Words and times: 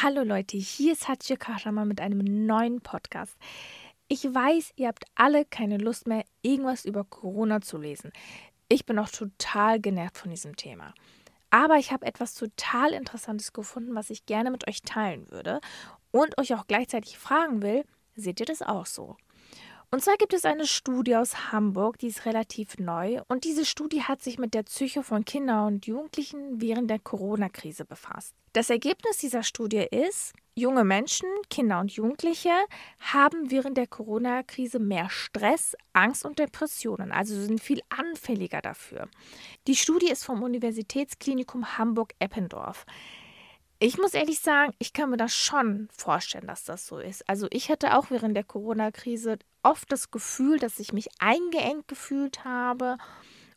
Hallo 0.00 0.22
Leute, 0.22 0.56
hier 0.56 0.92
ist 0.92 1.08
Hatje 1.08 1.36
Kashama 1.36 1.84
mit 1.84 2.00
einem 2.00 2.46
neuen 2.46 2.80
Podcast. 2.80 3.36
Ich 4.06 4.22
weiß, 4.22 4.74
ihr 4.76 4.86
habt 4.86 5.06
alle 5.16 5.44
keine 5.44 5.76
Lust 5.76 6.06
mehr, 6.06 6.24
irgendwas 6.40 6.84
über 6.84 7.02
Corona 7.02 7.60
zu 7.62 7.78
lesen. 7.78 8.12
Ich 8.68 8.86
bin 8.86 8.96
auch 9.00 9.08
total 9.08 9.80
genervt 9.80 10.18
von 10.18 10.30
diesem 10.30 10.54
Thema. 10.54 10.94
Aber 11.50 11.78
ich 11.78 11.90
habe 11.90 12.06
etwas 12.06 12.34
total 12.34 12.92
Interessantes 12.92 13.52
gefunden, 13.52 13.96
was 13.96 14.10
ich 14.10 14.24
gerne 14.24 14.52
mit 14.52 14.68
euch 14.68 14.82
teilen 14.82 15.28
würde 15.32 15.60
und 16.12 16.38
euch 16.38 16.54
auch 16.54 16.68
gleichzeitig 16.68 17.18
fragen 17.18 17.60
will, 17.62 17.84
seht 18.14 18.38
ihr 18.38 18.46
das 18.46 18.62
auch 18.62 18.86
so? 18.86 19.16
Und 19.90 20.04
zwar 20.04 20.16
gibt 20.16 20.32
es 20.32 20.44
eine 20.44 20.66
Studie 20.66 21.16
aus 21.16 21.50
Hamburg, 21.50 21.98
die 21.98 22.08
ist 22.08 22.24
relativ 22.24 22.78
neu. 22.78 23.22
Und 23.26 23.42
diese 23.42 23.64
Studie 23.64 24.02
hat 24.02 24.22
sich 24.22 24.38
mit 24.38 24.54
der 24.54 24.62
Psyche 24.62 25.02
von 25.02 25.24
Kindern 25.24 25.66
und 25.66 25.86
Jugendlichen 25.86 26.60
während 26.60 26.88
der 26.88 27.00
Corona-Krise 27.00 27.84
befasst. 27.84 28.34
Das 28.58 28.70
Ergebnis 28.70 29.18
dieser 29.18 29.44
Studie 29.44 29.86
ist, 29.88 30.32
junge 30.56 30.82
Menschen, 30.82 31.28
Kinder 31.48 31.78
und 31.78 31.92
Jugendliche 31.92 32.50
haben 32.98 33.52
während 33.52 33.76
der 33.76 33.86
Corona-Krise 33.86 34.80
mehr 34.80 35.08
Stress, 35.10 35.76
Angst 35.92 36.24
und 36.24 36.40
Depressionen, 36.40 37.12
also 37.12 37.40
sind 37.40 37.62
viel 37.62 37.80
anfälliger 37.88 38.60
dafür. 38.60 39.06
Die 39.68 39.76
Studie 39.76 40.10
ist 40.10 40.24
vom 40.24 40.42
Universitätsklinikum 40.42 41.78
Hamburg-Eppendorf. 41.78 42.84
Ich 43.78 43.96
muss 43.96 44.12
ehrlich 44.12 44.40
sagen, 44.40 44.72
ich 44.80 44.92
kann 44.92 45.10
mir 45.10 45.18
das 45.18 45.36
schon 45.36 45.86
vorstellen, 45.96 46.48
dass 46.48 46.64
das 46.64 46.84
so 46.84 46.98
ist. 46.98 47.28
Also 47.28 47.46
ich 47.50 47.70
hatte 47.70 47.96
auch 47.96 48.10
während 48.10 48.36
der 48.36 48.42
Corona-Krise 48.42 49.38
oft 49.62 49.92
das 49.92 50.10
Gefühl, 50.10 50.58
dass 50.58 50.80
ich 50.80 50.92
mich 50.92 51.06
eingeengt 51.20 51.86
gefühlt 51.86 52.44
habe 52.44 52.96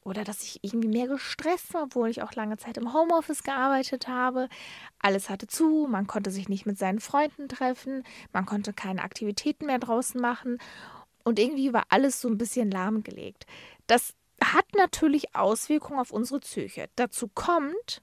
oder 0.04 0.24
dass 0.24 0.44
ich 0.44 0.60
irgendwie 0.64 0.88
mehr 0.88 1.08
gestresst 1.08 1.74
war, 1.74 1.84
obwohl 1.84 2.10
ich 2.10 2.22
auch 2.24 2.34
lange 2.34 2.58
Zeit 2.58 2.78
im 2.78 2.94
Homeoffice 2.94 3.44
gearbeitet 3.44 4.08
habe. 4.08 4.50
Alles 5.00 5.30
hatte 5.30 5.48
zu, 5.48 5.88
man 5.90 6.08
konnte 6.08 6.32
sich 6.32 6.50
nicht 6.50 6.66
mit 6.66 6.78
seinen 6.78 7.00
Freunden 7.00 7.48
treffen, 7.48 8.04
man 8.34 8.46
konnte 8.46 8.74
keine 8.74 9.04
Aktivitäten 9.04 9.68
mehr 9.68 9.80
draußen 9.80 10.20
machen 10.20 10.58
und 11.24 11.40
irgendwie 11.40 11.74
war 11.74 11.84
alles 11.90 12.22
so 12.22 12.28
ein 12.28 12.38
bisschen 12.38 12.72
lahmgelegt. 12.72 13.46
Das 13.88 14.14
hat 14.44 14.66
natürlich 14.76 15.36
Auswirkungen 15.36 16.00
auf 16.00 16.12
unsere 16.12 16.40
Psyche. 16.40 16.90
Dazu 16.96 17.30
kommt, 17.34 18.02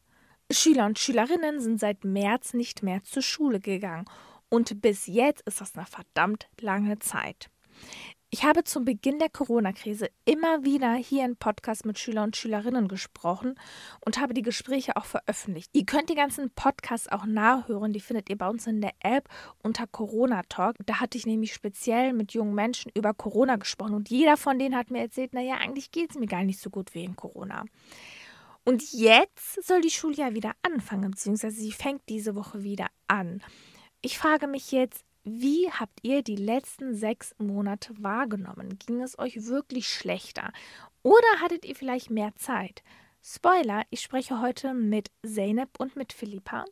Schüler 0.50 0.86
und 0.86 0.98
Schülerinnen 0.98 1.60
sind 1.60 1.80
seit 1.80 2.04
März 2.04 2.54
nicht 2.54 2.82
mehr 2.82 3.02
zur 3.02 3.22
Schule 3.22 3.60
gegangen. 3.60 4.06
Und 4.48 4.80
bis 4.80 5.06
jetzt 5.06 5.42
ist 5.46 5.60
das 5.60 5.76
eine 5.76 5.84
verdammt 5.84 6.48
lange 6.60 6.98
Zeit. 7.00 7.50
Ich 8.30 8.44
habe 8.44 8.62
zum 8.62 8.84
Beginn 8.84 9.18
der 9.18 9.30
Corona-Krise 9.30 10.10
immer 10.26 10.62
wieder 10.62 10.92
hier 10.92 11.24
im 11.24 11.36
Podcast 11.36 11.86
mit 11.86 11.98
Schüler 11.98 12.24
und 12.24 12.36
Schülerinnen 12.36 12.86
gesprochen 12.86 13.58
und 14.04 14.20
habe 14.20 14.34
die 14.34 14.42
Gespräche 14.42 14.98
auch 14.98 15.06
veröffentlicht. 15.06 15.70
Ihr 15.72 15.86
könnt 15.86 16.10
die 16.10 16.14
ganzen 16.14 16.50
Podcasts 16.50 17.08
auch 17.08 17.24
nachhören, 17.24 17.94
die 17.94 18.00
findet 18.00 18.28
ihr 18.28 18.36
bei 18.36 18.46
uns 18.46 18.66
in 18.66 18.82
der 18.82 18.92
App 19.00 19.30
unter 19.62 19.86
Corona 19.86 20.42
Talk. 20.50 20.76
Da 20.84 21.00
hatte 21.00 21.16
ich 21.16 21.24
nämlich 21.24 21.54
speziell 21.54 22.12
mit 22.12 22.32
jungen 22.32 22.54
Menschen 22.54 22.92
über 22.94 23.14
Corona 23.14 23.56
gesprochen 23.56 23.94
und 23.94 24.10
jeder 24.10 24.36
von 24.36 24.58
denen 24.58 24.76
hat 24.76 24.90
mir 24.90 25.00
erzählt, 25.00 25.32
naja, 25.32 25.54
eigentlich 25.54 25.90
geht 25.90 26.10
es 26.10 26.18
mir 26.18 26.26
gar 26.26 26.44
nicht 26.44 26.60
so 26.60 26.68
gut 26.68 26.94
wegen 26.94 27.16
Corona. 27.16 27.64
Und 28.66 28.92
jetzt 28.92 29.66
soll 29.66 29.80
die 29.80 29.88
Schule 29.88 30.16
ja 30.16 30.34
wieder 30.34 30.52
anfangen, 30.60 31.12
beziehungsweise 31.12 31.56
sie 31.56 31.72
fängt 31.72 32.02
diese 32.10 32.34
Woche 32.34 32.62
wieder 32.62 32.88
an. 33.06 33.42
Ich 34.02 34.18
frage 34.18 34.48
mich 34.48 34.70
jetzt, 34.70 35.02
wie 35.30 35.70
habt 35.70 36.00
ihr 36.02 36.22
die 36.22 36.36
letzten 36.36 36.94
sechs 36.94 37.34
Monate 37.38 37.92
wahrgenommen? 38.02 38.78
Ging 38.78 39.00
es 39.02 39.18
euch 39.18 39.46
wirklich 39.46 39.88
schlechter? 39.88 40.52
Oder 41.02 41.40
hattet 41.40 41.64
ihr 41.64 41.74
vielleicht 41.74 42.10
mehr 42.10 42.34
Zeit? 42.36 42.82
Spoiler, 43.22 43.84
ich 43.90 44.00
spreche 44.00 44.40
heute 44.40 44.74
mit 44.74 45.10
Zeynep 45.24 45.70
und 45.78 45.96
mit 45.96 46.12
Philippa. 46.12 46.64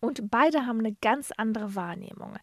Und 0.00 0.30
beide 0.30 0.66
haben 0.66 0.80
eine 0.80 0.94
ganz 0.94 1.32
andere 1.36 1.74
Wahrnehmung. 1.74 2.36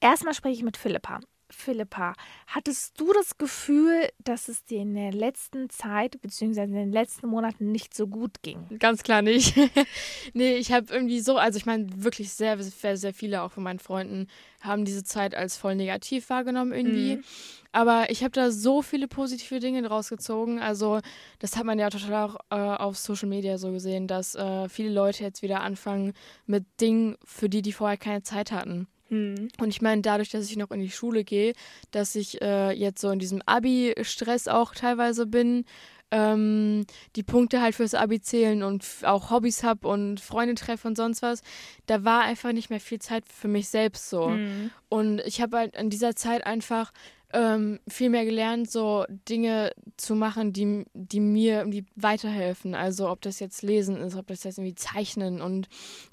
Erstmal 0.00 0.34
spreche 0.34 0.56
ich 0.56 0.64
mit 0.64 0.76
Philippa. 0.76 1.20
Philippa, 1.54 2.14
hattest 2.46 3.00
du 3.00 3.12
das 3.12 3.38
Gefühl, 3.38 4.08
dass 4.22 4.48
es 4.48 4.64
dir 4.64 4.80
in 4.80 4.94
der 4.94 5.12
letzten 5.12 5.70
Zeit 5.70 6.20
bzw. 6.20 6.62
in 6.62 6.74
den 6.74 6.92
letzten 6.92 7.28
Monaten 7.28 7.72
nicht 7.72 7.94
so 7.94 8.06
gut 8.06 8.42
ging? 8.42 8.66
Ganz 8.78 9.02
klar 9.02 9.22
nicht. 9.22 9.54
nee, 10.34 10.56
ich 10.56 10.72
habe 10.72 10.92
irgendwie 10.92 11.20
so, 11.20 11.36
also 11.36 11.56
ich 11.56 11.66
meine 11.66 11.86
wirklich 12.02 12.32
sehr, 12.32 12.62
sehr, 12.62 12.96
sehr 12.96 13.14
viele 13.14 13.42
auch 13.42 13.52
von 13.52 13.62
meinen 13.62 13.78
Freunden 13.78 14.28
haben 14.60 14.84
diese 14.84 15.04
Zeit 15.04 15.34
als 15.34 15.56
voll 15.56 15.74
negativ 15.74 16.30
wahrgenommen 16.30 16.72
irgendwie. 16.72 17.16
Mhm. 17.16 17.24
Aber 17.72 18.08
ich 18.08 18.22
habe 18.22 18.30
da 18.30 18.52
so 18.52 18.82
viele 18.82 19.08
positive 19.08 19.58
Dinge 19.58 19.82
draus 19.82 20.08
gezogen. 20.08 20.60
Also 20.60 21.00
das 21.40 21.56
hat 21.56 21.64
man 21.64 21.78
ja 21.78 21.90
total 21.90 22.14
auch 22.14 22.36
äh, 22.50 22.54
auf 22.54 22.96
Social 22.96 23.28
Media 23.28 23.58
so 23.58 23.72
gesehen, 23.72 24.06
dass 24.06 24.36
äh, 24.36 24.68
viele 24.68 24.90
Leute 24.90 25.24
jetzt 25.24 25.42
wieder 25.42 25.60
anfangen 25.60 26.12
mit 26.46 26.64
Dingen, 26.80 27.16
für 27.24 27.48
die 27.48 27.62
die 27.62 27.72
vorher 27.72 27.96
keine 27.96 28.22
Zeit 28.22 28.52
hatten. 28.52 28.86
Mhm. 29.14 29.48
Und 29.60 29.68
ich 29.68 29.80
meine, 29.80 30.02
dadurch, 30.02 30.30
dass 30.30 30.50
ich 30.50 30.56
noch 30.56 30.70
in 30.70 30.80
die 30.80 30.90
Schule 30.90 31.24
gehe, 31.24 31.52
dass 31.90 32.14
ich 32.14 32.42
äh, 32.42 32.72
jetzt 32.72 33.00
so 33.00 33.10
in 33.10 33.18
diesem 33.18 33.42
Abi-Stress 33.46 34.48
auch 34.48 34.74
teilweise 34.74 35.26
bin, 35.26 35.64
ähm, 36.10 36.86
die 37.16 37.22
Punkte 37.22 37.60
halt 37.60 37.74
fürs 37.74 37.94
Abi 37.94 38.20
zählen 38.20 38.62
und 38.62 38.86
auch 39.02 39.30
Hobbys 39.30 39.64
habe 39.64 39.88
und 39.88 40.20
Freunde 40.20 40.54
treffe 40.54 40.86
und 40.86 40.96
sonst 40.96 41.22
was, 41.22 41.42
da 41.86 42.04
war 42.04 42.22
einfach 42.22 42.52
nicht 42.52 42.70
mehr 42.70 42.80
viel 42.80 43.00
Zeit 43.00 43.24
für 43.26 43.48
mich 43.48 43.68
selbst 43.68 44.10
so. 44.10 44.28
Mhm. 44.28 44.70
Und 44.88 45.20
ich 45.20 45.40
habe 45.40 45.56
halt 45.56 45.76
in 45.76 45.90
dieser 45.90 46.14
Zeit 46.14 46.46
einfach 46.46 46.92
ähm, 47.32 47.80
viel 47.88 48.10
mehr 48.10 48.24
gelernt, 48.24 48.70
so 48.70 49.04
Dinge 49.28 49.72
zu 49.96 50.14
machen, 50.14 50.52
die, 50.52 50.84
die 50.94 51.18
mir 51.18 51.58
irgendwie 51.58 51.84
weiterhelfen. 51.96 52.76
Also 52.76 53.10
ob 53.10 53.20
das 53.22 53.40
jetzt 53.40 53.62
Lesen 53.62 53.96
ist, 53.96 54.14
ob 54.14 54.28
das 54.28 54.44
jetzt 54.44 54.58
irgendwie 54.58 54.76
Zeichnen 54.76 55.42
und 55.42 55.68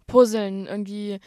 Puzzeln, 0.07 0.65
irgendwie 0.65 1.19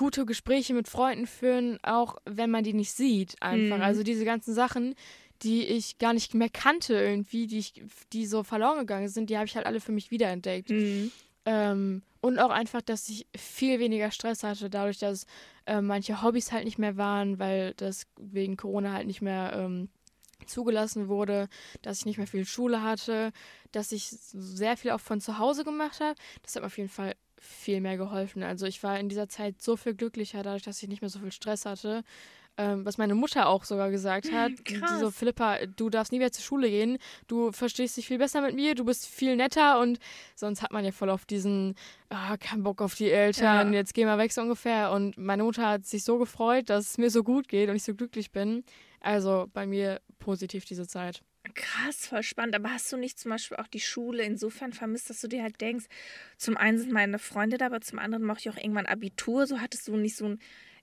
gute 0.00 0.24
Gespräche 0.24 0.72
mit 0.72 0.88
Freunden 0.88 1.26
führen, 1.26 1.78
auch 1.82 2.16
wenn 2.24 2.50
man 2.50 2.64
die 2.64 2.72
nicht 2.72 2.92
sieht, 2.92 3.36
einfach. 3.42 3.76
Mhm. 3.76 3.82
Also 3.82 4.02
diese 4.02 4.24
ganzen 4.24 4.54
Sachen, 4.54 4.94
die 5.42 5.62
ich 5.66 5.98
gar 5.98 6.14
nicht 6.14 6.32
mehr 6.32 6.48
kannte 6.48 6.94
irgendwie, 6.94 7.46
die 7.46 7.58
ich, 7.58 7.82
die 8.14 8.24
so 8.24 8.42
verloren 8.42 8.78
gegangen 8.78 9.10
sind, 9.10 9.28
die 9.28 9.36
habe 9.36 9.44
ich 9.44 9.56
halt 9.56 9.66
alle 9.66 9.78
für 9.78 9.92
mich 9.92 10.10
wiederentdeckt. 10.10 10.70
Mhm. 10.70 11.12
Ähm, 11.44 12.02
und 12.22 12.38
auch 12.38 12.48
einfach, 12.48 12.80
dass 12.80 13.10
ich 13.10 13.26
viel 13.36 13.78
weniger 13.78 14.10
Stress 14.10 14.42
hatte, 14.42 14.70
dadurch, 14.70 14.98
dass 14.98 15.26
äh, 15.66 15.82
manche 15.82 16.22
Hobbys 16.22 16.50
halt 16.50 16.64
nicht 16.64 16.78
mehr 16.78 16.96
waren, 16.96 17.38
weil 17.38 17.74
das 17.74 18.06
wegen 18.18 18.56
Corona 18.56 18.94
halt 18.94 19.06
nicht 19.06 19.20
mehr 19.20 19.52
ähm, 19.54 19.90
zugelassen 20.46 21.08
wurde, 21.08 21.50
dass 21.82 21.98
ich 21.98 22.06
nicht 22.06 22.16
mehr 22.16 22.26
viel 22.26 22.46
Schule 22.46 22.82
hatte, 22.82 23.32
dass 23.72 23.92
ich 23.92 24.08
sehr 24.08 24.78
viel 24.78 24.92
auch 24.92 25.00
von 25.00 25.20
zu 25.20 25.36
Hause 25.36 25.62
gemacht 25.62 26.00
habe. 26.00 26.14
Das 26.42 26.56
hat 26.56 26.62
mir 26.62 26.68
auf 26.68 26.78
jeden 26.78 26.88
Fall 26.88 27.14
viel 27.40 27.80
mehr 27.80 27.96
geholfen. 27.96 28.42
Also 28.42 28.66
ich 28.66 28.82
war 28.82 29.00
in 29.00 29.08
dieser 29.08 29.28
Zeit 29.28 29.60
so 29.60 29.76
viel 29.76 29.94
glücklicher, 29.94 30.42
dadurch, 30.42 30.62
dass 30.62 30.82
ich 30.82 30.88
nicht 30.88 31.00
mehr 31.00 31.08
so 31.08 31.18
viel 31.18 31.32
Stress 31.32 31.64
hatte. 31.66 32.04
Ähm, 32.56 32.84
was 32.84 32.98
meine 32.98 33.14
Mutter 33.14 33.48
auch 33.48 33.64
sogar 33.64 33.90
gesagt 33.90 34.30
hat. 34.32 34.52
Krass. 34.64 35.00
So, 35.00 35.10
Philippa, 35.10 35.58
du 35.76 35.88
darfst 35.88 36.12
nie 36.12 36.18
mehr 36.18 36.32
zur 36.32 36.44
Schule 36.44 36.68
gehen. 36.68 36.98
Du 37.26 37.52
verstehst 37.52 37.96
dich 37.96 38.06
viel 38.06 38.18
besser 38.18 38.42
mit 38.42 38.54
mir, 38.54 38.74
du 38.74 38.84
bist 38.84 39.06
viel 39.06 39.36
netter 39.36 39.80
und 39.80 39.98
sonst 40.34 40.62
hat 40.62 40.70
man 40.70 40.84
ja 40.84 40.92
voll 40.92 41.08
auf 41.08 41.24
diesen, 41.24 41.74
oh, 42.10 42.36
kein 42.38 42.62
Bock 42.62 42.82
auf 42.82 42.94
die 42.94 43.10
Eltern, 43.10 43.72
ja. 43.72 43.78
jetzt 43.78 43.94
geh 43.94 44.04
mal 44.04 44.18
weg 44.18 44.32
so 44.32 44.42
ungefähr. 44.42 44.92
Und 44.92 45.16
meine 45.16 45.44
Mutter 45.44 45.66
hat 45.66 45.86
sich 45.86 46.04
so 46.04 46.18
gefreut, 46.18 46.68
dass 46.68 46.90
es 46.90 46.98
mir 46.98 47.10
so 47.10 47.24
gut 47.24 47.48
geht 47.48 47.70
und 47.70 47.76
ich 47.76 47.84
so 47.84 47.94
glücklich 47.94 48.30
bin. 48.30 48.64
Also 49.00 49.48
bei 49.54 49.66
mir 49.66 50.00
positiv 50.18 50.66
diese 50.66 50.86
Zeit. 50.86 51.22
Krass, 51.54 52.06
voll 52.06 52.22
spannend. 52.22 52.54
Aber 52.54 52.72
hast 52.72 52.92
du 52.92 52.96
nicht 52.96 53.18
zum 53.18 53.30
Beispiel 53.30 53.56
auch 53.56 53.66
die 53.66 53.80
Schule 53.80 54.22
insofern 54.22 54.72
vermisst, 54.72 55.10
dass 55.10 55.20
du 55.20 55.28
dir 55.28 55.42
halt 55.42 55.60
denkst, 55.60 55.86
zum 56.36 56.56
einen 56.56 56.78
sind 56.78 56.92
meine 56.92 57.18
Freunde 57.18 57.58
da, 57.58 57.66
aber 57.66 57.80
zum 57.80 57.98
anderen 57.98 58.24
mache 58.24 58.40
ich 58.40 58.50
auch 58.50 58.56
irgendwann 58.56 58.86
Abitur. 58.86 59.46
So 59.46 59.60
hattest 59.60 59.88
du 59.88 59.96
nicht 59.96 60.16
so 60.16 60.26
ein 60.26 60.40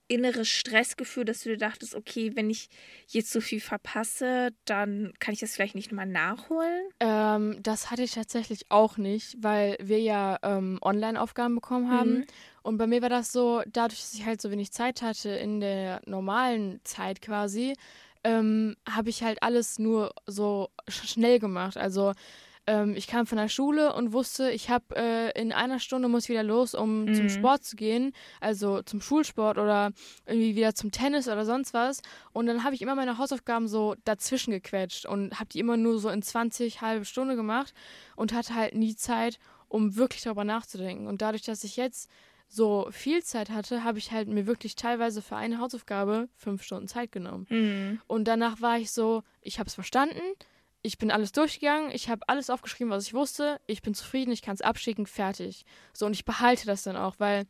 inneres 0.07 0.47
Stressgefühl, 0.47 1.25
dass 1.25 1.41
du 1.41 1.50
dir 1.50 1.57
dachtest, 1.57 1.94
okay, 1.94 2.31
wenn 2.35 2.50
ich 2.50 2.69
jetzt 3.07 3.31
so 3.31 3.41
viel 3.41 3.59
verpasse, 3.59 4.51
dann 4.66 5.13
kann 5.19 5.34
ich 5.34 5.40
das 5.40 5.53
vielleicht 5.53 5.75
nicht 5.75 5.91
nochmal 5.91 6.07
nachholen? 6.07 6.85
Ähm, 7.00 7.59
das 7.62 7.91
hatte 7.91 8.03
ich 8.03 8.12
tatsächlich 8.12 8.66
auch 8.69 8.97
nicht, 8.97 9.35
weil 9.39 9.78
wir 9.81 10.00
ja 10.00 10.39
ähm, 10.44 10.79
Online-Aufgaben 10.81 11.56
bekommen 11.56 11.91
haben. 11.91 12.13
Mhm. 12.19 12.25
Und 12.63 12.78
bei 12.78 12.88
mir 12.88 13.01
war 13.01 13.09
das 13.09 13.31
so, 13.31 13.62
dadurch, 13.68 14.01
dass 14.01 14.13
ich 14.13 14.25
halt 14.25 14.42
so 14.42 14.50
wenig 14.51 14.71
Zeit 14.71 15.01
hatte 15.01 15.30
in 15.30 15.60
der 15.60 16.01
normalen 16.06 16.80
Zeit 16.83 17.21
quasi, 17.21 17.75
ähm, 18.24 18.75
habe 18.90 19.10
ich 19.10 19.24
halt 19.24 19.42
alles 19.44 19.80
nur 19.80 20.14
so 20.25 20.69
schnell 20.88 21.40
gemacht. 21.40 21.78
Also 21.78 22.14
ähm, 22.68 22.96
ich 22.96 23.08
kam 23.08 23.25
von 23.25 23.38
der 23.38 23.48
Schule 23.48 23.94
und 23.94 24.12
wusste, 24.12 24.52
ich 24.52 24.69
habe 24.69 24.96
äh, 24.96 25.42
in 25.42 25.54
einer 25.54 25.80
Stunde 25.80 26.10
muss 26.10 26.24
ich 26.24 26.30
wieder 26.30 26.44
los, 26.44 26.75
um 26.75 27.06
mhm. 27.06 27.16
zum 27.16 27.30
Sport 27.30 27.64
zu 27.64 27.78
gehen, 27.78 28.14
also 28.42 28.81
zum 28.81 29.00
Schulsport 29.00 29.58
oder 29.58 29.92
irgendwie 30.25 30.56
wieder 30.56 30.75
zum 30.75 30.92
Tennis 30.92 31.30
oder 31.30 31.46
sonst 31.46 31.74
was. 31.74 32.02
Und 32.34 32.46
dann 32.46 32.66
habe 32.66 32.75
ich 32.75 32.81
immer 32.81 32.96
meine 32.96 33.18
Hausaufgaben 33.18 33.69
so 33.69 33.96
dazwischen 34.04 34.52
gequetscht 34.52 35.06
und 35.06 35.40
habe 35.40 35.50
die 35.50 35.60
immer 35.60 35.78
nur 35.78 35.98
so 36.00 36.10
in 36.10 36.22
20 36.22 36.81
halbe 36.81 37.06
Stunde 37.06 37.38
gemacht 37.38 37.74
und 38.18 38.34
hatte 38.34 38.54
halt 38.54 38.75
nie 38.75 38.96
Zeit, 38.96 39.40
um 39.70 39.96
wirklich 39.96 40.24
darüber 40.24 40.44
nachzudenken. 40.44 41.08
Und 41.08 41.22
dadurch, 41.22 41.44
dass 41.44 41.63
ich 41.63 41.78
jetzt 41.78 42.10
so 42.48 42.88
viel 42.92 43.24
Zeit 43.24 43.50
hatte, 43.50 43.84
habe 43.84 43.98
ich 43.98 44.12
halt 44.12 44.30
mir 44.30 44.48
wirklich 44.48 44.76
teilweise 44.76 45.22
für 45.22 45.36
eine 45.36 45.60
Hausaufgabe 45.60 46.30
fünf 46.36 46.64
Stunden 46.64 46.88
Zeit 46.88 47.12
genommen. 47.12 47.46
Mhm. 47.50 48.02
Und 48.08 48.26
danach 48.26 48.62
war 48.62 48.78
ich 48.78 48.92
so, 48.92 49.24
ich 49.42 49.60
habe 49.60 49.68
es 49.68 49.76
verstanden, 49.76 50.22
ich 50.82 50.98
bin 50.98 51.12
alles 51.12 51.34
durchgegangen, 51.34 51.92
ich 51.92 52.10
habe 52.10 52.28
alles 52.28 52.50
aufgeschrieben, 52.50 52.92
was 52.92 53.06
ich 53.06 53.14
wusste, 53.14 53.60
ich 53.68 53.82
bin 53.82 53.94
zufrieden, 53.94 54.32
ich 54.32 54.42
kann 54.42 54.56
es 54.56 54.62
abschicken, 54.62 55.06
fertig. 55.06 55.66
So, 55.94 56.06
und 56.06 56.14
ich 56.14 56.24
behalte 56.24 56.66
das 56.66 56.84
dann 56.84 56.96
auch, 56.96 57.16
weil 57.20 57.46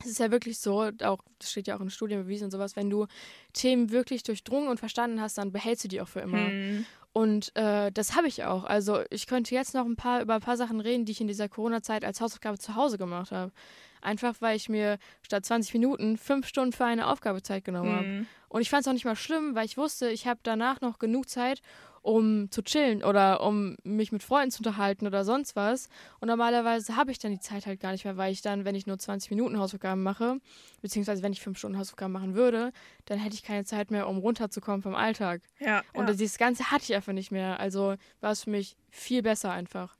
es 0.00 0.10
ist 0.10 0.20
ja 0.20 0.30
wirklich 0.30 0.58
so, 0.58 0.90
auch 1.02 1.24
das 1.38 1.50
steht 1.50 1.66
ja 1.66 1.76
auch 1.76 1.80
in 1.80 1.90
Studien 1.90 2.22
bewiesen 2.22 2.44
und 2.44 2.50
sowas, 2.50 2.76
wenn 2.76 2.90
du 2.90 3.06
Themen 3.52 3.90
wirklich 3.90 4.22
durchdrungen 4.22 4.68
und 4.68 4.78
verstanden 4.78 5.20
hast, 5.20 5.38
dann 5.38 5.50
behältst 5.50 5.84
du 5.84 5.88
die 5.88 6.00
auch 6.00 6.08
für 6.08 6.20
immer. 6.20 6.46
Hm. 6.46 6.86
Und 7.12 7.56
äh, 7.56 7.90
das 7.90 8.14
habe 8.14 8.28
ich 8.28 8.44
auch. 8.44 8.64
Also 8.64 9.00
ich 9.10 9.26
könnte 9.26 9.54
jetzt 9.54 9.74
noch 9.74 9.86
ein 9.86 9.96
paar 9.96 10.20
über 10.20 10.34
ein 10.34 10.40
paar 10.40 10.56
Sachen 10.56 10.80
reden, 10.80 11.04
die 11.04 11.12
ich 11.12 11.20
in 11.20 11.26
dieser 11.26 11.48
Corona-Zeit 11.48 12.04
als 12.04 12.20
Hausaufgabe 12.20 12.58
zu 12.58 12.76
Hause 12.76 12.98
gemacht 12.98 13.32
habe. 13.32 13.50
Einfach 14.00 14.36
weil 14.40 14.56
ich 14.56 14.68
mir 14.68 14.98
statt 15.22 15.44
20 15.44 15.74
Minuten 15.74 16.16
fünf 16.16 16.46
Stunden 16.46 16.72
für 16.72 16.84
eine 16.84 17.06
Aufgabe 17.08 17.42
Zeit 17.42 17.64
genommen 17.64 17.92
habe. 17.92 18.04
Hm. 18.04 18.26
Und 18.48 18.62
ich 18.62 18.70
fand 18.70 18.82
es 18.82 18.88
auch 18.88 18.94
nicht 18.94 19.04
mal 19.04 19.16
schlimm, 19.16 19.54
weil 19.54 19.66
ich 19.66 19.76
wusste, 19.76 20.10
ich 20.10 20.26
habe 20.26 20.40
danach 20.42 20.80
noch 20.80 20.98
genug 20.98 21.28
Zeit, 21.28 21.60
um 22.02 22.50
zu 22.50 22.62
chillen 22.62 23.02
oder 23.02 23.42
um 23.42 23.76
mich 23.82 24.12
mit 24.12 24.22
Freunden 24.22 24.50
zu 24.50 24.60
unterhalten 24.60 25.06
oder 25.06 25.24
sonst 25.24 25.56
was. 25.56 25.90
Und 26.20 26.28
normalerweise 26.28 26.96
habe 26.96 27.10
ich 27.10 27.18
dann 27.18 27.32
die 27.32 27.40
Zeit 27.40 27.66
halt 27.66 27.80
gar 27.80 27.92
nicht 27.92 28.04
mehr, 28.04 28.16
weil 28.16 28.32
ich 28.32 28.40
dann, 28.40 28.64
wenn 28.64 28.74
ich 28.74 28.86
nur 28.86 28.98
20 28.98 29.30
Minuten 29.30 29.58
Hausaufgaben 29.58 30.02
mache, 30.02 30.40
beziehungsweise 30.80 31.22
wenn 31.22 31.32
ich 31.32 31.42
fünf 31.42 31.58
Stunden 31.58 31.76
Hausaufgaben 31.78 32.12
machen 32.12 32.34
würde, 32.34 32.72
dann 33.04 33.18
hätte 33.18 33.34
ich 33.34 33.42
keine 33.42 33.64
Zeit 33.64 33.90
mehr, 33.90 34.08
um 34.08 34.18
runterzukommen 34.18 34.80
vom 34.80 34.94
Alltag. 34.94 35.42
Ja. 35.60 35.82
Und 35.92 36.06
ja. 36.06 36.14
dieses 36.14 36.38
Ganze 36.38 36.70
hatte 36.70 36.84
ich 36.84 36.94
einfach 36.94 37.12
nicht 37.12 37.30
mehr. 37.30 37.60
Also 37.60 37.96
war 38.20 38.32
es 38.32 38.44
für 38.44 38.50
mich 38.50 38.76
viel 38.90 39.22
besser 39.22 39.50
einfach. 39.52 39.96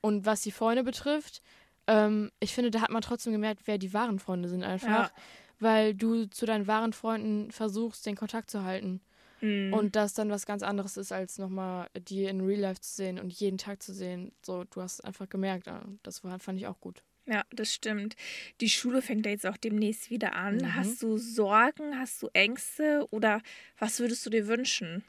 Und 0.00 0.26
was 0.26 0.42
die 0.42 0.52
Freunde 0.52 0.84
betrifft, 0.84 1.42
ähm, 1.88 2.30
ich 2.38 2.54
finde, 2.54 2.70
da 2.70 2.82
hat 2.82 2.90
man 2.90 3.02
trotzdem 3.02 3.32
gemerkt, 3.32 3.62
wer 3.64 3.78
die 3.78 3.92
wahren 3.92 4.20
Freunde 4.20 4.48
sind 4.48 4.62
einfach. 4.62 5.08
Ja. 5.08 5.10
Weil 5.58 5.94
du 5.94 6.26
zu 6.26 6.46
deinen 6.46 6.68
wahren 6.68 6.92
Freunden 6.92 7.50
versuchst, 7.50 8.06
den 8.06 8.14
Kontakt 8.14 8.48
zu 8.50 8.62
halten. 8.62 9.00
Hm. 9.40 9.72
Und 9.72 9.96
das 9.96 10.14
dann 10.14 10.30
was 10.30 10.46
ganz 10.46 10.62
anderes 10.62 10.96
ist, 10.96 11.12
als 11.12 11.38
nochmal 11.38 11.88
die 12.08 12.24
in 12.24 12.40
Real 12.40 12.60
Life 12.60 12.80
zu 12.80 12.94
sehen 12.94 13.18
und 13.18 13.32
jeden 13.32 13.58
Tag 13.58 13.82
zu 13.82 13.92
sehen. 13.92 14.32
So, 14.44 14.64
du 14.64 14.82
hast 14.82 15.04
einfach 15.04 15.28
gemerkt, 15.28 15.66
ah, 15.66 15.84
das 16.02 16.22
war, 16.22 16.38
fand 16.38 16.60
ich 16.60 16.66
auch 16.66 16.78
gut. 16.80 17.02
Ja, 17.26 17.44
das 17.50 17.72
stimmt. 17.72 18.16
Die 18.60 18.70
Schule 18.70 19.02
fängt 19.02 19.26
ja 19.26 19.32
jetzt 19.32 19.46
auch 19.46 19.56
demnächst 19.56 20.10
wieder 20.10 20.34
an. 20.34 20.56
Mhm. 20.56 20.74
Hast 20.74 21.02
du 21.02 21.18
Sorgen, 21.18 21.98
hast 21.98 22.22
du 22.22 22.28
Ängste 22.32 23.06
oder 23.10 23.42
was 23.78 24.00
würdest 24.00 24.24
du 24.24 24.30
dir 24.30 24.46
wünschen? 24.46 25.04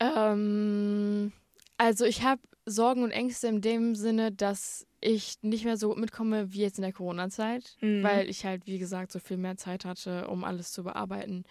Ähm, 0.00 1.32
also 1.78 2.04
ich 2.04 2.22
habe 2.22 2.42
Sorgen 2.66 3.02
und 3.02 3.10
Ängste 3.10 3.48
in 3.48 3.60
dem 3.60 3.94
Sinne, 3.94 4.30
dass 4.32 4.86
ich 5.00 5.34
nicht 5.42 5.64
mehr 5.64 5.76
so 5.76 5.88
gut 5.88 5.98
mitkomme 5.98 6.52
wie 6.52 6.60
jetzt 6.60 6.78
in 6.78 6.82
der 6.82 6.92
Corona-Zeit, 6.92 7.76
Mhm. 7.80 8.02
weil 8.02 8.28
ich 8.28 8.44
halt, 8.44 8.66
wie 8.66 8.78
gesagt, 8.78 9.10
so 9.12 9.18
viel 9.18 9.36
mehr 9.36 9.56
Zeit 9.56 9.84
hatte, 9.84 10.28
um 10.28 10.44
alles 10.44 10.70
zu 10.72 10.84
bearbeiten. 10.84 11.44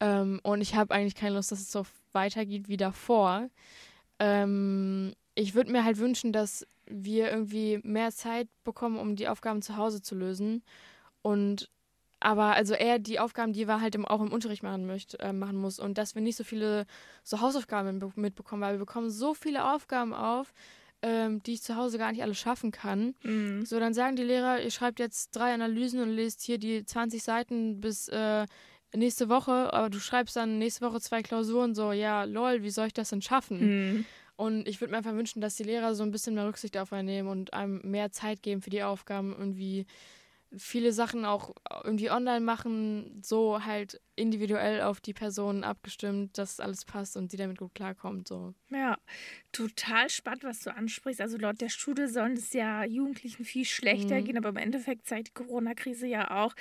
Ähm, 0.00 0.40
und 0.42 0.60
ich 0.60 0.74
habe 0.74 0.94
eigentlich 0.94 1.14
keine 1.14 1.36
Lust, 1.36 1.50
dass 1.52 1.60
es 1.60 1.72
so 1.72 1.84
weitergeht 2.12 2.68
wie 2.68 2.76
davor. 2.76 3.48
Ähm, 4.18 5.14
ich 5.34 5.54
würde 5.54 5.72
mir 5.72 5.84
halt 5.84 5.98
wünschen, 5.98 6.32
dass 6.32 6.66
wir 6.86 7.30
irgendwie 7.30 7.80
mehr 7.82 8.10
Zeit 8.12 8.48
bekommen, 8.64 8.98
um 8.98 9.16
die 9.16 9.28
Aufgaben 9.28 9.62
zu 9.62 9.76
Hause 9.76 10.02
zu 10.02 10.14
lösen. 10.14 10.62
Und 11.22 11.70
aber 12.20 12.54
also 12.54 12.74
eher 12.74 12.98
die 12.98 13.18
Aufgaben, 13.18 13.52
die 13.52 13.66
wir 13.66 13.80
halt 13.80 13.94
im, 13.94 14.04
auch 14.04 14.20
im 14.20 14.32
Unterricht 14.32 14.62
machen 14.62 14.86
möcht, 14.86 15.18
äh, 15.20 15.32
machen 15.32 15.56
muss. 15.56 15.78
Und 15.78 15.96
dass 15.98 16.14
wir 16.14 16.22
nicht 16.22 16.36
so 16.36 16.44
viele 16.44 16.86
so 17.24 17.40
Hausaufgaben 17.40 17.98
be- 17.98 18.12
mitbekommen, 18.16 18.62
weil 18.62 18.74
wir 18.74 18.78
bekommen 18.80 19.10
so 19.10 19.34
viele 19.34 19.72
Aufgaben 19.72 20.12
auf, 20.12 20.52
ähm, 21.02 21.42
die 21.42 21.54
ich 21.54 21.62
zu 21.62 21.76
Hause 21.76 21.96
gar 21.96 22.12
nicht 22.12 22.22
alle 22.22 22.34
schaffen 22.34 22.72
kann. 22.72 23.14
Mhm. 23.22 23.64
So, 23.64 23.80
dann 23.80 23.94
sagen 23.94 24.16
die 24.16 24.22
Lehrer, 24.22 24.60
ihr 24.60 24.70
schreibt 24.70 24.98
jetzt 24.98 25.34
drei 25.34 25.54
Analysen 25.54 26.00
und 26.00 26.10
lest 26.10 26.42
hier 26.42 26.58
die 26.58 26.84
20 26.84 27.22
Seiten 27.22 27.80
bis 27.80 28.08
äh, 28.08 28.46
nächste 28.94 29.28
Woche, 29.30 29.72
aber 29.72 29.88
du 29.88 29.98
schreibst 29.98 30.36
dann 30.36 30.58
nächste 30.58 30.84
Woche 30.84 31.00
zwei 31.00 31.22
Klausuren, 31.22 31.74
so, 31.74 31.92
ja, 31.92 32.24
lol, 32.24 32.62
wie 32.62 32.70
soll 32.70 32.88
ich 32.88 32.92
das 32.92 33.08
denn 33.10 33.22
schaffen? 33.22 33.60
Mhm. 33.60 34.04
Und 34.36 34.68
ich 34.68 34.80
würde 34.80 34.90
mir 34.92 34.98
einfach 34.98 35.14
wünschen, 35.14 35.40
dass 35.40 35.56
die 35.56 35.62
Lehrer 35.64 35.94
so 35.94 36.02
ein 36.02 36.10
bisschen 36.10 36.34
mehr 36.34 36.46
Rücksicht 36.46 36.76
auf 36.76 36.92
einen 36.92 37.06
nehmen 37.06 37.28
und 37.28 37.54
einem 37.54 37.80
mehr 37.82 38.10
Zeit 38.10 38.42
geben 38.42 38.60
für 38.62 38.70
die 38.70 38.82
Aufgaben, 38.82 39.34
irgendwie 39.38 39.86
viele 40.56 40.92
Sachen 40.92 41.24
auch 41.24 41.54
irgendwie 41.84 42.10
online 42.10 42.40
machen, 42.40 43.20
so 43.22 43.64
halt 43.64 44.00
individuell 44.16 44.82
auf 44.82 45.00
die 45.00 45.14
Person 45.14 45.62
abgestimmt, 45.64 46.36
dass 46.38 46.58
alles 46.60 46.84
passt 46.84 47.16
und 47.16 47.30
sie 47.30 47.36
damit 47.36 47.58
gut 47.58 47.74
klarkommt. 47.74 48.28
So. 48.28 48.52
Ja, 48.68 48.98
total 49.52 50.10
spannend, 50.10 50.44
was 50.44 50.60
du 50.60 50.74
ansprichst. 50.74 51.20
Also 51.20 51.38
laut 51.38 51.60
der 51.60 51.68
Studie 51.68 52.06
sollen 52.08 52.32
es 52.34 52.52
ja 52.52 52.84
Jugendlichen 52.84 53.44
viel 53.44 53.64
schlechter 53.64 54.16
Mhm. 54.16 54.24
gehen, 54.24 54.36
aber 54.38 54.48
im 54.48 54.56
Endeffekt 54.56 55.06
zeigt 55.06 55.28
die 55.28 55.32
Corona-Krise 55.32 56.06
ja 56.06 56.42
auch, 56.42 56.54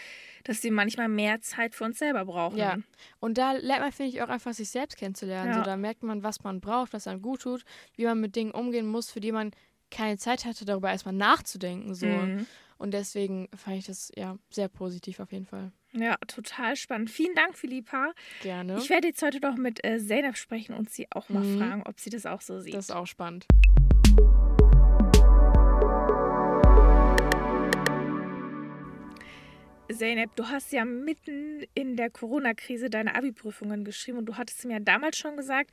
dass 0.44 0.62
wir 0.64 0.72
manchmal 0.72 1.10
mehr 1.10 1.42
Zeit 1.42 1.74
für 1.74 1.84
uns 1.86 1.98
selber 2.00 2.26
brauchen. 2.26 2.58
Ja. 2.58 2.78
Und 3.20 3.38
da 3.38 3.54
lernt 3.54 3.82
man, 3.82 3.92
finde 3.92 4.12
ich, 4.12 4.22
auch 4.22 4.30
einfach 4.30 4.54
sich 4.54 4.70
selbst 4.70 4.98
kennenzulernen. 4.98 5.52
Ja. 5.52 5.58
So, 5.58 5.64
da 5.64 5.78
merkt 5.78 6.04
man, 6.04 6.24
was 6.24 6.44
man 6.44 6.62
braucht, 6.62 6.94
was 6.94 7.08
einem 7.08 7.22
gut 7.22 7.42
tut, 7.42 7.66
wie 7.96 8.06
man 8.06 8.20
mit 8.22 8.36
Dingen 8.36 8.52
umgehen 8.52 8.88
muss, 8.88 9.10
für 9.10 9.20
die 9.20 9.32
man 9.32 9.52
keine 9.92 10.18
Zeit 10.20 10.46
hatte, 10.46 10.66
darüber 10.66 10.92
erstmal 10.92 11.16
nachzudenken. 11.16 11.96
So. 11.96 12.06
Mhm. 12.06 12.46
Und 12.80 12.94
deswegen 12.94 13.50
fand 13.56 13.78
ich 13.78 13.86
das 13.86 14.10
ja 14.16 14.38
sehr 14.50 14.70
positiv 14.70 15.20
auf 15.20 15.32
jeden 15.34 15.46
Fall. 15.46 15.72
Ja, 15.92 16.16
total 16.28 16.76
spannend. 16.78 17.10
Vielen 17.12 17.36
Dank, 17.36 17.58
Philippa. 17.58 18.14
Gerne. 18.42 18.78
Ich 18.78 18.90
werde 18.90 19.08
jetzt 19.10 19.22
heute 19.22 19.40
noch 19.42 19.58
mit 19.58 19.84
äh, 19.84 20.00
Zeynep 20.00 20.38
sprechen 20.38 20.74
und 20.76 20.90
sie 20.90 21.06
auch 21.12 21.28
mal 21.30 21.44
Mhm. 21.44 21.58
fragen, 21.60 21.84
ob 21.86 22.00
sie 22.00 22.10
das 22.10 22.26
auch 22.26 22.40
so 22.42 22.60
sieht. 22.62 22.74
das 22.74 22.86
ist 22.86 22.96
auch 22.96 23.06
spannend. 23.08 23.46
Zeynep, 29.92 30.36
du 30.36 30.48
hast 30.48 30.72
ja 30.72 30.86
mitten 30.86 31.64
in 31.74 31.96
der 31.96 32.12
Corona-Krise 32.12 32.92
deine 32.92 33.16
Abi-Prüfungen 33.16 33.84
geschrieben 33.84 34.20
und 34.20 34.26
du 34.28 34.38
hattest 34.38 34.64
mir 34.66 34.74
ja 34.74 34.80
damals 34.80 35.18
schon 35.18 35.36
gesagt, 35.36 35.72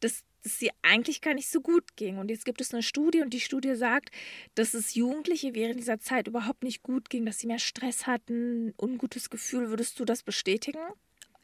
dass 0.00 0.24
es 0.44 0.58
dir 0.58 0.70
eigentlich 0.82 1.20
gar 1.20 1.34
nicht 1.34 1.48
so 1.50 1.60
gut 1.60 1.96
ging. 1.96 2.18
Und 2.18 2.30
jetzt 2.30 2.44
gibt 2.44 2.60
es 2.60 2.72
eine 2.72 2.82
Studie 2.82 3.20
und 3.22 3.32
die 3.34 3.40
Studie 3.40 3.74
sagt, 3.74 4.10
dass 4.54 4.74
es 4.74 4.94
Jugendliche 4.94 5.54
während 5.54 5.78
dieser 5.80 5.98
Zeit 6.00 6.28
überhaupt 6.28 6.62
nicht 6.62 6.82
gut 6.82 7.10
ging, 7.10 7.26
dass 7.26 7.38
sie 7.38 7.46
mehr 7.46 7.58
Stress 7.58 8.06
hatten, 8.06 8.72
ungutes 8.80 9.30
Gefühl. 9.30 9.70
Würdest 9.70 9.98
du 10.00 10.04
das 10.04 10.22
bestätigen? 10.22 10.80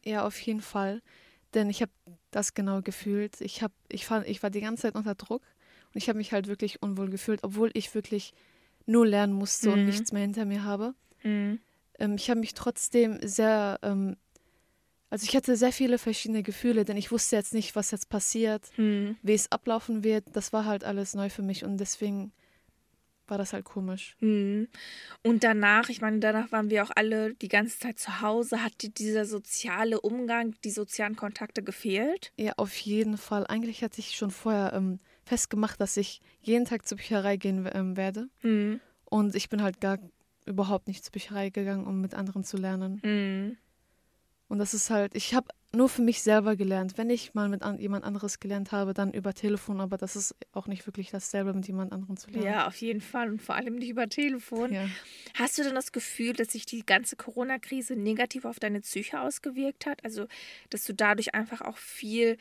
Ja, 0.05 0.27
auf 0.27 0.39
jeden 0.41 0.61
Fall. 0.61 1.03
Denn 1.55 1.71
ich 1.71 1.83
habe 1.83 1.93
das 2.31 2.55
genau 2.55 2.83
gefühlt. 2.83 3.41
Ich, 3.41 3.63
hab, 3.63 3.73
ich, 3.89 4.07
fand, 4.07 4.27
ich 4.29 4.43
war 4.43 4.51
die 4.51 4.61
ganze 4.61 4.83
Zeit 4.83 4.95
unter 4.95 5.15
Druck 5.15 5.43
und 5.93 5.97
ich 6.03 6.09
habe 6.09 6.19
mich 6.19 6.33
halt 6.33 6.47
wirklich 6.47 6.83
unwohl 6.83 7.11
gefühlt, 7.11 7.41
obwohl 7.43 7.71
ich 7.75 7.95
wirklich 7.95 8.33
nur 8.87 9.07
lernen 9.07 9.33
musste 9.33 9.71
und 9.71 9.81
Mhm. 9.81 9.87
nichts 9.87 10.13
mehr 10.13 10.23
hinter 10.23 10.45
mir 10.45 10.65
habe. 10.65 10.95
Mhm. 11.23 11.59
Ähm, 11.99 12.17
ich 12.17 12.29
habe 12.29 12.41
mich 12.41 12.55
trotzdem 12.55 13.19
sehr, 13.23 13.79
ähm, 13.83 14.17
also 15.11 15.25
ich 15.29 15.37
hatte 15.37 15.57
sehr 15.57 15.73
viele 15.73 15.99
verschiedene 15.99 16.43
Gefühle, 16.43 16.85
denn 16.85 16.97
ich 16.97 17.11
wusste 17.13 17.37
jetzt 17.37 17.55
nicht, 17.55 17.77
was 17.77 17.91
jetzt 17.91 18.09
passiert, 18.09 18.71
Mhm. 18.77 19.17
wie 19.23 19.35
es 19.35 19.51
ablaufen 19.53 20.03
wird. 20.05 20.25
Das 20.33 20.53
war 20.53 20.65
halt 20.65 20.85
alles 20.85 21.15
neu 21.15 21.29
für 21.31 21.43
mich 21.43 21.65
und 21.65 21.77
deswegen 21.79 22.33
war 23.27 23.39
das 23.39 23.53
halt 23.55 23.65
komisch. 23.65 24.17
Mhm. 24.21 24.69
Und 25.23 25.45
danach, 25.45 25.89
ich 25.89 26.01
meine, 26.03 26.19
danach 26.19 26.53
waren 26.53 26.69
wir 26.69 26.83
auch 26.85 26.91
alle 26.95 27.35
die 27.35 27.49
ganze 27.49 27.79
Zeit 27.79 27.99
zu 27.99 28.21
Hause. 28.21 28.63
Hat 28.63 28.83
dir 28.83 28.91
dieser 28.91 29.25
soziale 29.25 30.01
Umgang, 30.01 30.55
die 30.63 30.71
sozialen 30.71 31.17
Kontakte 31.17 31.63
gefehlt? 31.63 32.33
Ja, 32.37 32.53
auf 32.59 32.77
jeden 32.77 33.17
Fall. 33.17 33.47
Eigentlich 33.47 33.83
hatte 33.83 34.01
ich 34.01 34.17
schon 34.17 34.31
vorher 34.31 34.75
ähm, 34.75 34.99
festgemacht, 35.25 35.81
dass 35.81 35.97
ich 35.97 36.21
jeden 36.43 36.67
Tag 36.67 36.87
zur 36.87 36.99
Bücherei 36.99 37.37
gehen 37.39 37.67
ähm, 37.73 37.97
werde. 37.97 38.29
Mhm. 38.43 38.81
Und 39.07 39.35
ich 39.35 39.49
bin 39.49 39.63
halt 39.63 39.81
gar 39.81 39.99
überhaupt 40.45 40.89
nicht 40.89 41.03
zur 41.03 41.13
Bücherei 41.13 41.49
gegangen, 41.49 41.87
um 41.87 42.03
mit 42.03 42.15
anderen 42.15 42.45
zu 42.45 42.59
lernen. 42.59 43.01
Mhm. 43.03 43.57
Und 44.55 44.61
das 44.61 44.73
ist 44.73 44.89
halt, 44.89 45.17
ich 45.17 45.35
habe 45.35 45.49
nur 45.73 45.89
für 45.89 46.01
mich 46.01 46.23
selber 46.23 46.55
gelernt. 46.55 46.97
Wenn 46.97 47.11
ich 47.11 47.35
mal 47.35 47.49
mit 47.49 47.63
an, 47.63 47.81
jemand 47.81 48.05
anderes 48.05 48.39
gelernt 48.39 48.71
habe, 48.71 48.95
dann 48.95 49.13
über 49.13 49.35
Telefon, 49.35 49.81
aber 49.81 49.97
das 49.97 50.15
ist 50.15 50.37
auch 50.53 50.69
nicht 50.69 50.87
wirklich 50.87 51.11
dasselbe, 51.11 51.53
mit 51.53 51.67
jemand 51.67 51.91
anderem 51.91 52.17
zu 52.17 52.31
lernen. 52.31 52.47
Ja, 52.47 52.69
auf 52.69 52.77
jeden 52.77 53.01
Fall 53.01 53.31
und 53.31 53.43
vor 53.43 53.57
allem 53.57 53.75
nicht 53.75 53.89
über 53.89 54.09
Telefon. 54.09 54.73
Ja. 54.73 54.89
Hast 55.35 55.59
du 55.59 55.65
denn 55.65 55.75
das 55.75 55.91
Gefühl, 55.91 56.35
dass 56.35 56.53
sich 56.53 56.67
die 56.67 56.87
ganze 56.87 57.17
Corona-Krise 57.17 57.97
negativ 57.97 58.45
auf 58.45 58.61
deine 58.61 58.81
Psyche 58.81 59.21
ausgewirkt 59.21 59.87
hat? 59.87 60.05
Also, 60.05 60.29
dass 60.71 60.85
du 60.85 60.95
dadurch 60.95 61.35
einfach 61.35 61.61
auch 61.61 61.77
viel 61.77 62.37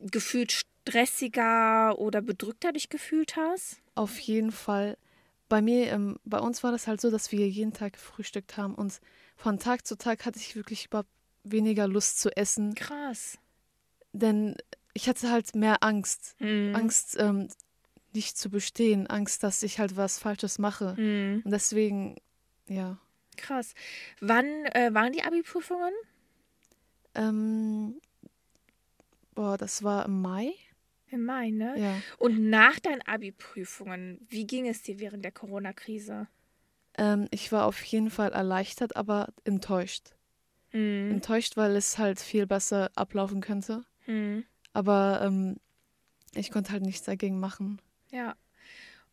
gefühlt 0.00 0.50
stressiger 0.50 1.96
oder 1.96 2.22
bedrückter 2.22 2.72
dich 2.72 2.88
gefühlt 2.88 3.36
hast? 3.36 3.76
Auf 3.94 4.18
jeden 4.18 4.50
Fall. 4.50 4.98
Bei 5.48 5.62
mir, 5.62 5.92
ähm, 5.92 6.18
bei 6.24 6.40
uns 6.40 6.64
war 6.64 6.72
das 6.72 6.88
halt 6.88 7.00
so, 7.00 7.08
dass 7.08 7.30
wir 7.30 7.48
jeden 7.48 7.72
Tag 7.72 7.92
gefrühstückt 7.92 8.56
haben 8.56 8.74
und 8.74 9.00
von 9.36 9.60
Tag 9.60 9.86
zu 9.86 9.96
Tag 9.96 10.26
hatte 10.26 10.40
ich 10.40 10.56
wirklich 10.56 10.86
überhaupt 10.86 11.08
weniger 11.50 11.86
Lust 11.88 12.20
zu 12.20 12.36
essen, 12.36 12.74
Krass. 12.74 13.38
denn 14.12 14.56
ich 14.94 15.08
hatte 15.08 15.30
halt 15.30 15.54
mehr 15.54 15.82
Angst. 15.82 16.36
Mhm. 16.40 16.74
Angst, 16.74 17.16
ähm, 17.18 17.48
nicht 18.14 18.38
zu 18.38 18.50
bestehen, 18.50 19.06
Angst, 19.06 19.42
dass 19.42 19.62
ich 19.62 19.78
halt 19.78 19.96
was 19.96 20.18
Falsches 20.18 20.58
mache. 20.58 20.94
Mhm. 20.98 21.42
Und 21.44 21.50
deswegen, 21.50 22.16
ja. 22.66 22.98
Krass. 23.36 23.74
Wann 24.20 24.46
äh, 24.66 24.94
waren 24.94 25.12
die 25.12 25.22
Abi-Prüfungen? 25.22 25.92
Ähm, 27.14 28.00
boah, 29.34 29.58
das 29.58 29.82
war 29.82 30.06
im 30.06 30.22
Mai. 30.22 30.52
Im 31.10 31.24
Mai, 31.24 31.50
ne? 31.50 31.78
Ja. 31.78 32.02
Und 32.18 32.48
nach 32.48 32.80
deinen 32.80 33.02
Abi-Prüfungen, 33.02 34.26
wie 34.28 34.46
ging 34.46 34.66
es 34.66 34.82
dir 34.82 34.98
während 34.98 35.24
der 35.24 35.32
Corona-Krise? 35.32 36.26
Ähm, 36.98 37.28
ich 37.30 37.52
war 37.52 37.66
auf 37.66 37.82
jeden 37.84 38.10
Fall 38.10 38.32
erleichtert, 38.32 38.96
aber 38.96 39.28
enttäuscht. 39.44 40.15
Mhm. 40.76 41.10
Enttäuscht, 41.12 41.56
weil 41.56 41.74
es 41.74 41.96
halt 41.96 42.20
viel 42.20 42.46
besser 42.46 42.90
ablaufen 42.94 43.40
könnte. 43.40 43.84
Mhm. 44.06 44.44
Aber 44.74 45.20
ähm, 45.22 45.56
ich 46.34 46.50
konnte 46.50 46.72
halt 46.72 46.82
nichts 46.82 47.04
dagegen 47.04 47.40
machen. 47.40 47.80
Ja. 48.10 48.36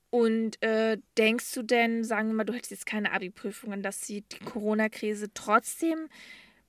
Und 0.09 0.61
äh, 0.61 0.97
denkst 1.17 1.53
du 1.53 1.63
denn, 1.63 2.03
sagen 2.03 2.27
wir 2.27 2.35
mal, 2.35 2.43
du 2.43 2.53
hättest 2.53 2.71
jetzt 2.71 2.85
keine 2.85 3.13
Abi-Prüfungen, 3.13 3.81
dass 3.81 4.05
sie 4.05 4.21
die 4.21 4.43
Corona-Krise 4.43 5.33
trotzdem 5.33 6.09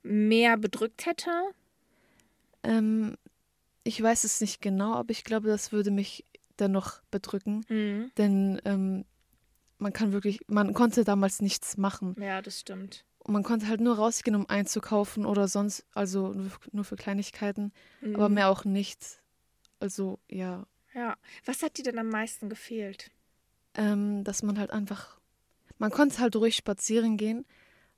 mehr 0.02 0.56
bedrückt 0.56 1.06
hätte? 1.06 1.30
Ähm, 2.62 3.16
ich 3.82 4.00
weiß 4.00 4.24
es 4.24 4.40
nicht 4.40 4.62
genau, 4.62 4.94
aber 4.94 5.10
ich 5.10 5.24
glaube, 5.24 5.48
das 5.48 5.72
würde 5.72 5.90
mich 5.90 6.24
dennoch 6.58 7.02
bedrücken. 7.10 7.66
Mhm. 7.68 8.12
Denn 8.16 8.62
ähm, 8.64 9.04
man 9.78 9.92
kann 9.92 10.12
wirklich, 10.12 10.40
man 10.46 10.72
konnte 10.72 11.04
damals 11.04 11.42
nichts 11.42 11.76
machen. 11.76 12.14
Ja, 12.18 12.40
das 12.40 12.60
stimmt. 12.60 13.04
Und 13.24 13.32
man 13.32 13.42
konnte 13.42 13.68
halt 13.68 13.80
nur 13.80 13.96
rausgehen, 13.96 14.36
um 14.36 14.48
einzukaufen 14.48 15.24
oder 15.26 15.48
sonst, 15.48 15.84
also 15.94 16.32
nur, 16.72 16.84
für 16.84 16.96
Kleinigkeiten, 16.96 17.72
aber 18.02 18.28
Mhm. 18.28 18.34
mehr 18.34 18.48
auch 18.50 18.64
nicht. 18.64 19.22
Also 19.80 20.18
ja, 20.30 20.66
Ja. 20.94 21.16
Was 21.44 21.62
hat 21.62 21.76
dir 21.78 21.82
denn 21.84 21.98
am 21.98 22.08
meisten 22.08 22.48
gefehlt? 22.48 23.10
ähm, 23.76 24.22
dass 24.22 24.42
man 24.44 24.58
halt 24.58 24.70
einfach, 24.70 25.18
man 25.78 25.90
konnte 25.90 26.18
halt 26.20 26.36
ruhig 26.36 26.54
spazieren 26.54 27.16
gehen, 27.16 27.44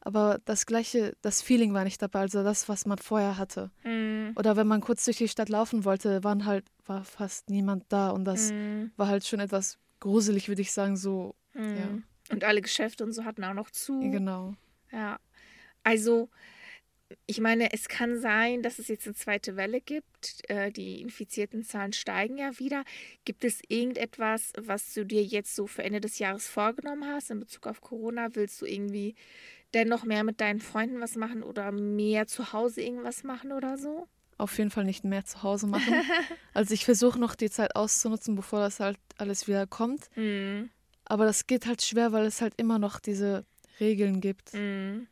aber 0.01 0.41
das 0.47 0.65
gleiche, 0.65 1.15
das 1.21 1.43
Feeling 1.43 1.75
war 1.75 1.85
nicht 1.85 2.01
dabei, 2.01 2.21
also 2.21 2.43
das, 2.43 2.69
was 2.69 2.87
man 2.87 2.97
vorher 2.99 3.37
hatte. 3.37 3.71
Mhm. 3.85 4.33
Oder 4.37 4.57
wenn 4.57 4.67
man 4.69 4.81
kurz 4.81 5.05
durch 5.05 5.19
die 5.19 5.29
Stadt 5.29 5.49
laufen 5.51 5.85
wollte, 5.85 6.23
waren 6.25 6.47
halt, 6.47 6.65
war 6.87 7.05
fast 7.05 7.51
niemand 7.51 7.85
da 7.91 8.11
und 8.11 8.25
das 8.25 8.53
Mhm. 8.53 8.93
war 8.97 9.09
halt 9.09 9.27
schon 9.27 9.41
etwas 9.41 9.79
gruselig, 10.01 10.49
würde 10.49 10.63
ich 10.63 10.73
sagen, 10.73 10.97
so, 10.97 11.35
Mhm. 11.55 12.05
Und 12.31 12.45
alle 12.45 12.61
Geschäfte 12.63 13.05
und 13.05 13.13
so 13.13 13.25
hatten 13.25 13.45
auch 13.45 13.55
noch 13.55 13.71
zu. 13.71 14.01
genau. 14.01 14.55
Ja. 14.93 15.19
Also, 15.83 16.29
ich 17.27 17.41
meine, 17.41 17.73
es 17.73 17.89
kann 17.89 18.19
sein, 18.21 18.63
dass 18.63 18.79
es 18.79 18.89
jetzt 18.89 19.07
eine 19.07 19.15
zweite 19.15 19.57
Welle 19.57 19.81
gibt. 19.81 20.49
Äh, 20.49 20.73
die 20.73 21.01
infizierten 21.01 21.63
Zahlen 21.63 21.93
steigen 21.93 22.39
ja 22.39 22.59
wieder. 22.59 22.85
Gibt 23.25 23.45
es 23.45 23.61
irgendetwas, 23.69 24.53
was 24.59 24.93
du 24.95 25.05
dir 25.05 25.23
jetzt 25.23 25.55
so 25.55 25.67
für 25.67 25.85
Ende 25.85 26.01
des 26.01 26.19
Jahres 26.19 26.49
vorgenommen 26.49 27.05
hast 27.07 27.31
in 27.31 27.41
Bezug 27.41 27.67
auf 27.67 27.81
Corona? 27.81 28.29
Willst 28.35 28.61
du 28.61 28.67
irgendwie 28.67 29.15
dennoch 29.75 30.05
mehr 30.05 30.25
mit 30.25 30.41
deinen 30.41 30.61
Freunden 30.61 31.01
was 31.01 31.17
machen 31.17 31.43
oder 31.43 31.71
mehr 31.71 32.27
zu 32.27 32.53
Hause 32.53 32.83
irgendwas 32.83 33.23
machen 33.23 33.53
oder 33.53 33.79
so? 33.79 34.09
Auf 34.39 34.59
jeden 34.59 34.71
Fall 34.71 34.85
nicht 34.85 35.05
mehr 35.05 35.25
zu 35.25 35.43
Hause 35.43 35.67
machen. 35.67 35.95
also 36.55 36.75
ich 36.75 36.85
versuche 36.85 37.19
noch 37.19 37.35
die 37.35 37.51
Zeit 37.51 37.77
auszunutzen, 37.77 38.35
bevor 38.35 38.61
das 38.61 38.81
halt 38.81 38.99
alles 39.17 39.47
wieder 39.49 39.67
kommt. 39.67 40.09
Mhm. 40.17 40.71
Aber 41.05 41.25
das 41.25 41.47
geht 41.47 41.67
halt 41.67 41.83
schwer, 41.83 42.13
weil 42.13 42.27
es 42.27 42.41
halt 42.41 42.55
immer 42.57 42.79
noch 42.79 42.99
diese 42.99 43.45
Regeln 43.81 44.21
gibt. 44.21 44.55
Mhm. 44.55 45.07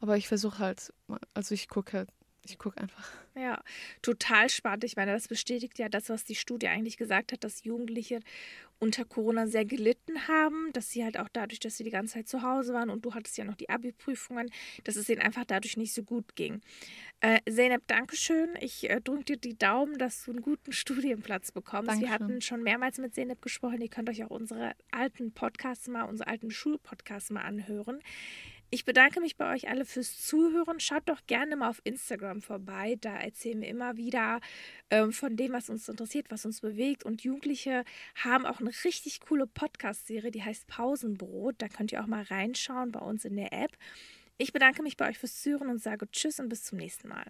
Aber 0.00 0.16
ich 0.16 0.28
versuche 0.28 0.58
halt, 0.58 0.92
also 1.34 1.54
ich 1.54 1.68
gucke, 1.68 2.06
ich 2.44 2.58
gucke 2.58 2.80
einfach. 2.80 3.08
Ja, 3.36 3.62
total 4.02 4.50
spannend. 4.50 4.84
Ich 4.84 4.96
meine, 4.96 5.12
das 5.12 5.28
bestätigt 5.28 5.78
ja 5.78 5.88
das, 5.88 6.08
was 6.08 6.24
die 6.24 6.34
Studie 6.34 6.68
eigentlich 6.68 6.96
gesagt 6.96 7.32
hat, 7.32 7.44
dass 7.44 7.64
Jugendliche 7.64 8.20
unter 8.80 9.04
Corona 9.04 9.46
sehr 9.46 9.64
gelitten 9.64 10.26
haben, 10.26 10.72
dass 10.72 10.90
sie 10.90 11.04
halt 11.04 11.16
auch 11.16 11.28
dadurch, 11.32 11.60
dass 11.60 11.76
sie 11.76 11.84
die 11.84 11.90
ganze 11.90 12.14
Zeit 12.14 12.28
zu 12.28 12.42
Hause 12.42 12.74
waren 12.74 12.90
und 12.90 13.04
du 13.04 13.14
hattest 13.14 13.38
ja 13.38 13.44
noch 13.44 13.54
die 13.54 13.70
Abi-Prüfungen, 13.70 14.50
dass 14.82 14.96
es 14.96 15.08
ihnen 15.08 15.22
einfach 15.22 15.44
dadurch 15.44 15.76
nicht 15.76 15.94
so 15.94 16.02
gut 16.02 16.34
ging. 16.34 16.60
Äh, 17.20 17.38
Zeynep, 17.48 17.86
Dankeschön. 17.86 18.56
Ich 18.60 18.90
äh, 18.90 19.00
drücke 19.00 19.24
dir 19.24 19.36
die 19.36 19.56
Daumen, 19.56 19.98
dass 19.98 20.24
du 20.24 20.32
einen 20.32 20.42
guten 20.42 20.72
Studienplatz 20.72 21.52
bekommst. 21.52 21.92
Wir 21.92 22.08
Dankeschön. 22.08 22.12
hatten 22.12 22.40
schon 22.40 22.62
mehrmals 22.64 22.98
mit 22.98 23.14
Zeynep 23.14 23.40
gesprochen. 23.40 23.80
Ihr 23.80 23.88
könnt 23.88 24.10
euch 24.10 24.24
auch 24.24 24.30
unsere 24.30 24.72
alten 24.90 25.32
Podcasts 25.32 25.86
mal, 25.86 26.02
unsere 26.02 26.28
alten 26.28 26.50
Schulpodcasts 26.50 27.30
mal 27.30 27.42
anhören. 27.42 28.00
Ich 28.74 28.86
bedanke 28.86 29.20
mich 29.20 29.36
bei 29.36 29.52
euch 29.52 29.68
alle 29.68 29.84
fürs 29.84 30.26
Zuhören. 30.26 30.80
Schaut 30.80 31.06
doch 31.06 31.20
gerne 31.26 31.56
mal 31.56 31.68
auf 31.68 31.82
Instagram 31.84 32.40
vorbei. 32.40 32.96
Da 32.98 33.14
erzählen 33.14 33.60
wir 33.60 33.68
immer 33.68 33.98
wieder 33.98 34.40
ähm, 34.88 35.12
von 35.12 35.36
dem, 35.36 35.52
was 35.52 35.68
uns 35.68 35.90
interessiert, 35.90 36.30
was 36.30 36.46
uns 36.46 36.62
bewegt. 36.62 37.04
Und 37.04 37.22
Jugendliche 37.22 37.84
haben 38.14 38.46
auch 38.46 38.60
eine 38.60 38.70
richtig 38.84 39.20
coole 39.20 39.46
Podcast-Serie, 39.46 40.30
die 40.30 40.42
heißt 40.42 40.68
Pausenbrot. 40.68 41.56
Da 41.58 41.68
könnt 41.68 41.92
ihr 41.92 42.02
auch 42.02 42.06
mal 42.06 42.22
reinschauen 42.22 42.92
bei 42.92 43.00
uns 43.00 43.26
in 43.26 43.36
der 43.36 43.52
App. 43.52 43.76
Ich 44.38 44.54
bedanke 44.54 44.82
mich 44.82 44.96
bei 44.96 45.10
euch 45.10 45.18
fürs 45.18 45.42
Zuhören 45.42 45.68
und 45.68 45.82
sage 45.82 46.10
Tschüss 46.10 46.40
und 46.40 46.48
bis 46.48 46.64
zum 46.64 46.78
nächsten 46.78 47.08
Mal. 47.08 47.26